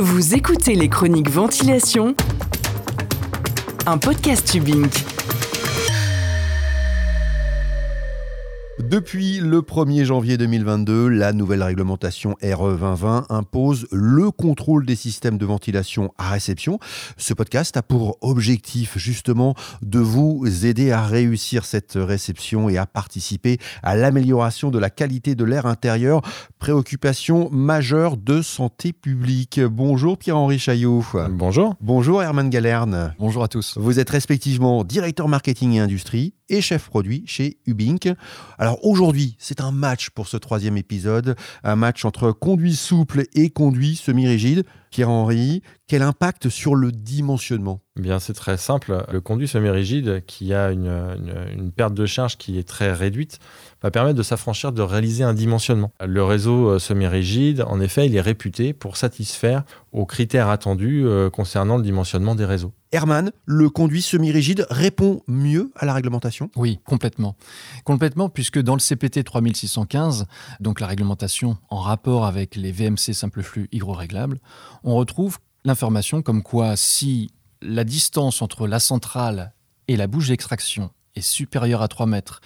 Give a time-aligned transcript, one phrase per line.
[0.00, 2.14] Vous écoutez les chroniques ventilation,
[3.84, 4.92] un podcast Tubink.
[8.88, 15.36] Depuis le 1er janvier 2022, la nouvelle réglementation RE 2020 impose le contrôle des systèmes
[15.36, 16.78] de ventilation à réception.
[17.16, 22.86] Ce podcast a pour objectif justement de vous aider à réussir cette réception et à
[22.86, 26.22] participer à l'amélioration de la qualité de l'air intérieur,
[26.58, 29.60] préoccupation majeure de santé publique.
[29.60, 31.04] Bonjour Pierre-Henri Chaillot.
[31.30, 31.74] Bonjour.
[31.80, 33.14] Bonjour Herman Galerne.
[33.18, 33.78] Bonjour à tous.
[33.78, 38.08] Vous êtes respectivement directeur marketing et industrie et chef produit chez Ubink.
[38.58, 43.50] Alors aujourd'hui, c'est un match pour ce troisième épisode, un match entre conduit souple et
[43.50, 44.64] conduit semi-rigide.
[44.90, 47.80] Pierre-Henri, quel impact sur le dimensionnement?
[47.98, 49.04] Eh Bien, c'est très simple.
[49.10, 53.38] Le conduit semi-rigide, qui a une, perte de charge qui est très réduite,
[53.82, 55.92] va permettre de s'affranchir de réaliser un dimensionnement.
[56.04, 61.30] Le réseau euh, semi-rigide, en effet, il est réputé pour satisfaire aux critères attendus euh,
[61.30, 62.72] concernant le dimensionnement des réseaux.
[62.92, 66.50] Herman, le conduit semi-rigide répond mieux à la réglementation?
[66.56, 67.36] Oui, complètement.
[67.84, 70.26] Complètement, puisque dans le CPT 3615,
[70.60, 74.38] donc la réglementation en rapport avec les VMC simple flux hydro-réglables,
[74.84, 79.52] on retrouve l'information comme quoi si la distance entre la centrale
[79.88, 82.40] et la bouche d'extraction est supérieure à 3 mètres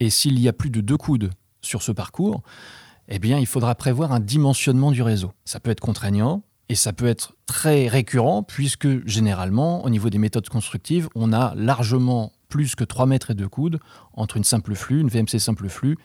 [0.00, 2.42] et s'il y a plus de deux coudes sur ce parcours,
[3.08, 5.32] eh bien, il faudra prévoir un dimensionnement du réseau.
[5.44, 10.18] Ça peut être contraignant, et ça peut être très récurrent puisque généralement, au niveau des
[10.18, 13.80] méthodes constructives, on a largement plus que 3 mètres et 2 coudes
[14.12, 15.96] entre une simple flux, une VMC simple flux,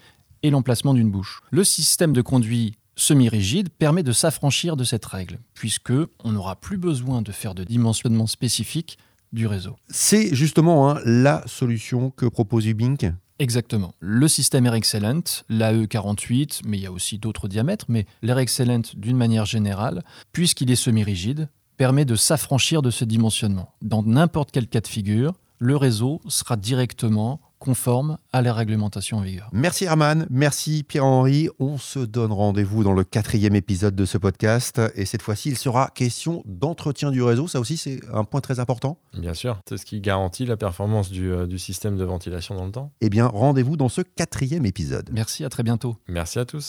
[0.42, 1.42] et l'emplacement d'une bouche.
[1.52, 5.94] Le système de conduit semi-rigide permet de s'affranchir de cette règle, puisque
[6.24, 8.98] on n'aura plus besoin de faire de dimensionnement spécifique
[9.32, 9.76] du réseau.
[9.90, 13.06] C'est justement hein, la solution que propose Ubink
[13.40, 13.94] Exactement.
[14.02, 18.82] Le système Air Excellent, l'AE48, mais il y a aussi d'autres diamètres, mais l'Air Excellent
[18.96, 23.74] d'une manière générale, puisqu'il est semi-rigide, permet de s'affranchir de ce dimensionnement.
[23.82, 29.22] Dans n'importe quel cas de figure, le réseau sera directement conforme à la réglementation en
[29.22, 29.50] vigueur.
[29.52, 31.50] Merci Herman, merci Pierre-Henri.
[31.60, 35.58] On se donne rendez-vous dans le quatrième épisode de ce podcast et cette fois-ci il
[35.58, 37.48] sera question d'entretien du réseau.
[37.48, 38.98] Ça aussi c'est un point très important.
[39.18, 42.66] Bien sûr, c'est ce qui garantit la performance du, euh, du système de ventilation dans
[42.66, 42.92] le temps.
[43.02, 45.10] Eh bien rendez-vous dans ce quatrième épisode.
[45.12, 45.98] Merci, à très bientôt.
[46.08, 46.68] Merci à tous.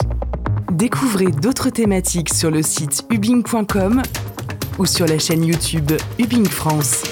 [0.71, 4.01] Découvrez d'autres thématiques sur le site ubing.com
[4.79, 7.03] ou sur la chaîne YouTube Ubing France.